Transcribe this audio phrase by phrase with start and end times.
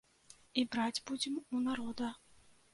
[0.61, 2.13] І браць будзем у народа.